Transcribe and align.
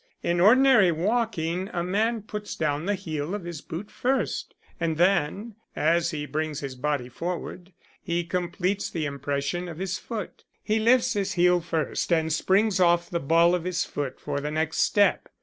In 0.23 0.39
ordinary 0.39 0.91
walking 0.91 1.69
a 1.73 1.83
man 1.83 2.23
puts 2.23 2.55
down 2.55 2.87
the 2.87 2.95
heel 2.95 3.35
of 3.35 3.43
his 3.43 3.61
boot 3.61 3.91
first, 3.91 4.55
and 4.79 4.97
then, 4.97 5.53
as 5.75 6.09
he 6.09 6.25
brings 6.25 6.59
his 6.59 6.73
body 6.73 7.07
forward, 7.07 7.71
he 8.01 8.23
completes 8.23 8.89
the 8.89 9.05
impression 9.05 9.67
of 9.69 9.77
his 9.77 9.99
foot. 9.99 10.43
He 10.63 10.79
lifts 10.79 11.13
his 11.13 11.33
heel 11.33 11.61
first 11.61 12.11
and 12.11 12.33
springs 12.33 12.79
off 12.79 13.11
the 13.11 13.19
ball 13.19 13.53
of 13.53 13.63
his 13.63 13.85
foot 13.85 14.19
for 14.19 14.39
the 14.39 14.49
next 14.49 14.79
step. 14.79 15.29